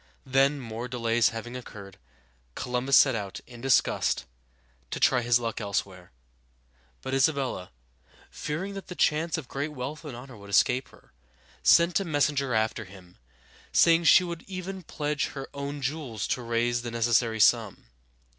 Then, 0.25 0.59
more 0.59 0.87
delays 0.87 1.29
having 1.29 1.55
occurred, 1.55 1.99
Columbus 2.55 2.97
set 2.97 3.13
out, 3.13 3.39
in 3.45 3.61
disgust, 3.61 4.25
to 4.89 4.99
try 4.99 5.21
his 5.21 5.37
luck 5.39 5.61
elsewhere. 5.61 6.11
But 7.03 7.13
Isabella, 7.13 7.69
fearing 8.31 8.73
that 8.73 8.87
the 8.87 8.95
chance 8.95 9.37
of 9.37 9.47
great 9.47 9.73
wealth 9.73 10.03
and 10.03 10.15
honor 10.17 10.35
would 10.37 10.49
escape 10.49 10.87
her, 10.87 11.13
sent 11.61 11.99
a 11.99 12.03
messenger 12.03 12.55
after 12.55 12.85
him, 12.85 13.17
saying 13.71 14.05
she 14.05 14.23
would 14.23 14.41
even 14.47 14.81
pledge 14.81 15.27
her 15.27 15.47
own 15.53 15.83
jewels 15.83 16.27
to 16.29 16.41
raise 16.41 16.81
the 16.81 16.89
necessary 16.89 17.39
sum. 17.39 17.85